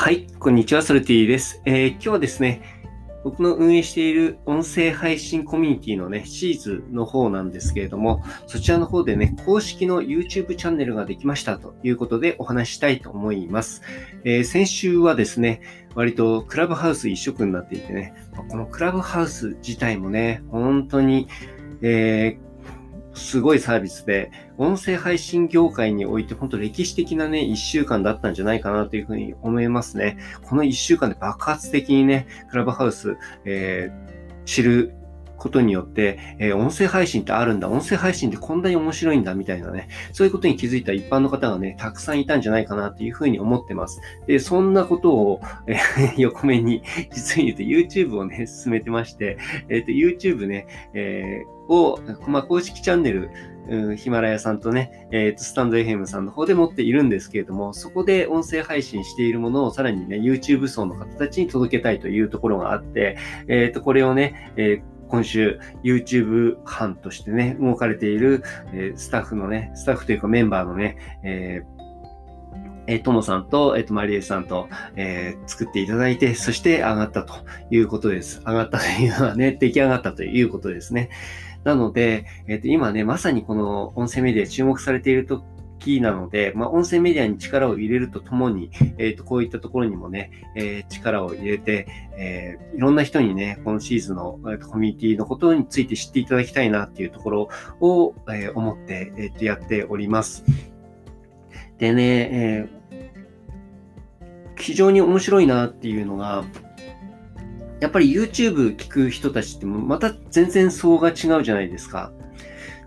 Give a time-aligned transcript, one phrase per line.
[0.00, 2.62] はい、こんにちは、ソルティです、えー、今日はですね、
[3.22, 13.82] 僕の運営している音声配信コミュニティのね、シーズの方なんですけれども、そちらの方でね、公式の YouTube チャンネルができましたということでお話したいと思います。
[14.24, 15.60] えー、先週はですね、
[15.94, 18.14] 割とクラブハウス一色になっていてね、
[18.48, 21.28] このクラブハウス自体もね、本当に、
[21.82, 22.49] えー
[23.14, 30.18] すごいサービスで、音声配信業界において本当歴史的なね、一週間だったんじゃないかなというふうに思いますね。
[30.42, 34.94] この一週間で爆発的にね、クラブハウス、えー、知る
[35.40, 44.00] ことによって、えー、音声配信ってあるんだ、音声配信ってこんなに面白いんだ、みたいなね、そういうことに気づいた一般の方がね、たくさんいたんじゃないかなというふうに思ってます。
[44.26, 46.82] で、そんなことを、えー、 横目に、
[47.12, 53.30] 実に言うと YouTube をね、進めてまして、えっ、ー、と、YouTube ね、えー、を、まあ、公式チャンネル、
[53.96, 63.16] ヒマラヤさんとね、えっ、ー、と、スタンド FM さんの方で持っているんですけれども、そこで音声配信しているものをさらにね、YouTube 層の方たちに届けたいというところがあって、
[63.46, 71.80] えっ、ー、と、これをね、えー今週 YouTube 班としてね、動かれている、えー、スタッフのね、スタッフというかメンバーのね、えー
[72.86, 77.34] えー、ともさんと、えっ、ー、と、マリエさんと、えー、作っていただいて、そして上がったと
[77.70, 78.40] いうことです。
[78.40, 81.10] 上がったというのはね、出来上がったということですね。
[81.62, 85.44] なので、えっ、ー、と、今ね、まさにこの音声メディア注目されていると
[85.80, 97.48] キーなので、まあ、音声メディアに力を入れるとともに、えっ、ー、と、こういったところにもね、えー、力を入れて、えー、いろんな人にね、このシーズンの、えー、コミュニティのことについて知っていただきたいなっていうところ
[97.80, 100.44] を、えー、思って、えー、とやっております。
[101.78, 106.44] でね、えー、非常に面白いなっていうのが、
[107.80, 112.12] やっぱり YouTube 聞く人たちってまた全然層が違うじゃないですか。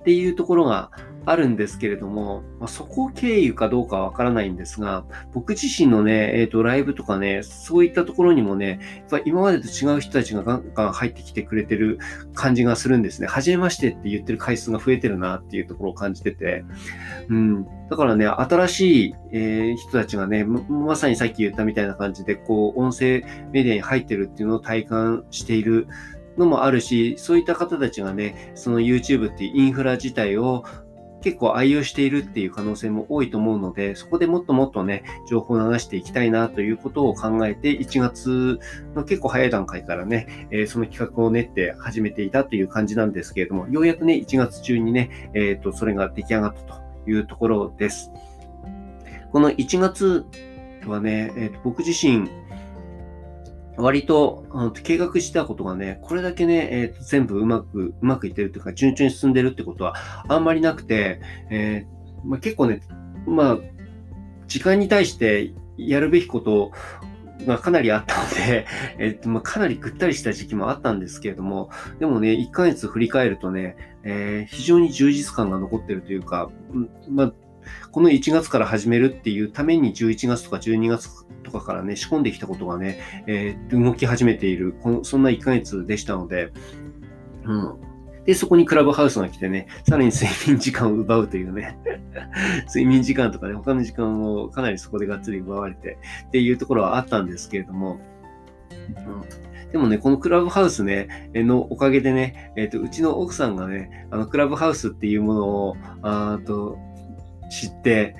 [0.00, 0.90] っていうところが
[1.30, 11.98] あるんですけれども、まあ、そこ経由かどうかはわからないんですが、僕自身のね、えっ、ー、と、ライブとかね、そういったところにもね、やっぱ今までと違う人たちがガンガン入ってきてくれてる
[12.34, 13.26] 感じがするんですね。
[13.26, 16.64] 初めましてって言ってる回数が増えてるなっていうところを感じてて、
[17.28, 17.66] うん。
[17.90, 23.22] だからね、新しい、えー、人たちがね、まさにさっき言ったみたいな感じで、こう、音声
[23.52, 25.88] メディアに入ってるっていうのを体感している
[26.38, 30.64] のもあるし、そういった方たちがね、その YouTube っていうインフラ自体を
[31.20, 38.60] 結構愛用しているっていう可能性も多いと思うので、そこでもっともっとね、情報を流していきたいなということを考えて、1月
[38.94, 46.60] の結構早い段階からね、え、その企画を練って始めていたという感じなんですけれども、ようやくね、1月中にね、えっ、と、それが出来上がった
[47.04, 48.12] というところです。
[49.32, 50.24] この1月
[50.86, 52.28] はね、えー、と僕自身、
[53.78, 59.94] 割と、あの計画したことがね、これだけね、えー、全部うまく、うまくいってるというか、順調に進んでるってことは
[60.28, 62.80] あんまりなくて、えー、まあ、結構ね、
[63.26, 63.58] まあ、
[64.48, 66.72] 時間に対してやるべきこと
[67.46, 68.66] がかなりあったので、
[68.98, 76.50] えっと、まあ、かなりぐったりした時期もあったんですけれども、でもね、1ヶ月振り返るとね、え、非常に充実感が残ってるというか、
[77.08, 77.32] まあ、
[77.90, 81.08] この1月から始めるっていうために11月とか12月
[81.42, 86.52] とかからね、仕込んできたことがね、えー、動き始めている、このそんな1ヶ月でしたので、
[87.44, 87.88] うん。
[88.24, 91.78] で、そこにクラブハウスが来てね、さらに睡眠時間を奪うというね。
[92.68, 97.98] 睡眠時間とかね、他の時間をかなりそこでがっつり奪われてっていうところはあったんですけれども、
[98.70, 98.74] う
[99.66, 106.78] ん、でもね、このクラブハウスね、のおかげでね、えっ、ー、と、うちの奥さんがね、あの、クラブハウスっていうものを、あと、
[107.48, 108.14] 知って、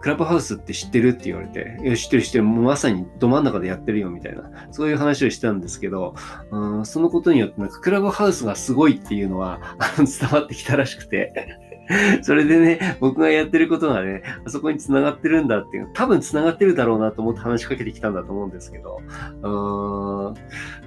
[0.00, 6.14] クラブハウスって知ってるって言われて、いや、知ってる知ってる、もうまさにど真ん中でやってるよみたいな、そういう話をしたんですけど、
[6.50, 11.58] うん、そのことによってなんかクラブハウスがすごいっていうのは伝わってきたらしくて。
[12.22, 19.00] それでね、僕がやってることがね、あそこに繋がってるんだっていう、多分繋がってるだろうなと思って話しかけてきたんだと思うんですけど、
[19.42, 20.34] うーん、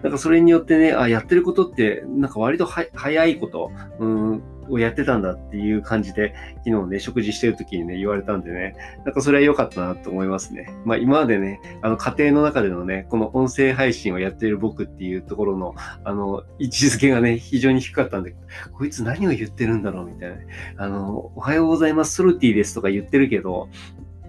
[0.02, 6.34] なんかそれによってね、あ、やってることって、なんか割と早いこと、うんをやってたんだっていう感じで、
[6.66, 10.74] 昨日ね、食事してる時にね、言われたんでね、なんかそれは良かったなと思いますね。
[10.86, 18.36] まあ今までね、あの家庭の中でのね、この音声配信をやってる僕っていうところの、あの、位置づけがね、非常に低かったんで、
[18.74, 20.36] こいつ何を言ってるんだろうみたいな、
[20.78, 23.70] あの、おはようございます、ソルティですとか言ってるけど、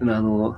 [0.01, 0.57] あの、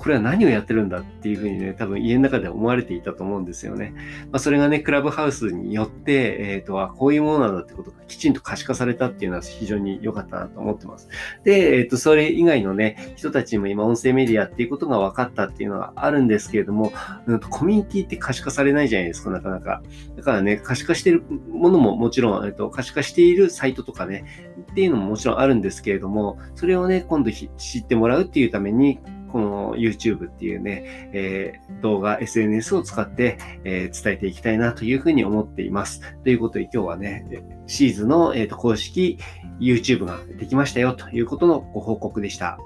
[0.00, 3.92] これは何をやってるんだっていうふうにね、多分家の中で思われていたと思うんですよね。
[4.32, 11.10] まあ、それがね、クラブハウスによって、えっ、ー、と、あ、こういうものなんだってことがきちんと可視化されたっていうのは非常に良かったなと思ってます。
[11.44, 16.94] で、えっ、ー、と、それ以外のね、人たちも今音声メディアっていうことが分かったっていうのがあるんですけれども、
[17.26, 19.82] うん、コミュニティって可視化されないじゃないですか、なかなか。
[20.16, 24.24] だからね、可視化してるものももちろん、えっ、と、可視化しているサイトとかね、
[24.72, 28.98] っていうのももちろんあるんですけれども、それをね、今度知ってもらうっていうために、
[29.32, 36.00] この YouTube っていうね、えー、動画、SNS を使って、えー、伝えていきたいなというふうに思っています。
[36.24, 37.24] ということで今日はね、
[37.66, 39.18] シーズの、えーと、公式
[39.60, 42.58] YouTube ができましたよということのご報告でした。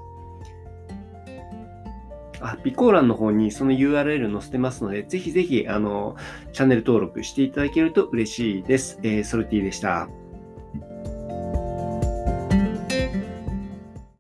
[2.41, 6.17] あ、備考欄の方にその URL 載せてますので、ぜひぜひ、あの、
[6.53, 8.99] チャンネル登録していただけると嬉しいです。
[9.03, 10.09] えー、ソルティでした。